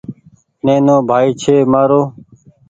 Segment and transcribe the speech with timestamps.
[0.65, 2.01] نينو ڀآئي ڇي مآرو۔